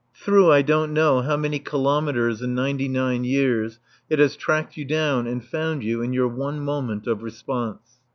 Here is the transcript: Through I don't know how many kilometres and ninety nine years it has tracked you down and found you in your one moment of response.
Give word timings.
Through 0.15 0.51
I 0.51 0.63
don't 0.63 0.93
know 0.93 1.21
how 1.21 1.37
many 1.37 1.59
kilometres 1.59 2.41
and 2.41 2.55
ninety 2.55 2.87
nine 2.87 3.23
years 3.23 3.77
it 4.09 4.17
has 4.17 4.35
tracked 4.35 4.75
you 4.75 4.83
down 4.83 5.27
and 5.27 5.45
found 5.45 5.83
you 5.83 6.01
in 6.01 6.11
your 6.11 6.27
one 6.27 6.59
moment 6.59 7.05
of 7.05 7.21
response. 7.21 7.99